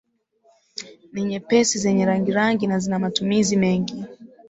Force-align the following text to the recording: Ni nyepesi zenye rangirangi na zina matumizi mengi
Ni 1.13 1.21
nyepesi 1.29 1.79
zenye 1.79 2.05
rangirangi 2.05 2.67
na 2.67 2.79
zina 2.79 2.99
matumizi 2.99 3.57
mengi 3.57 4.05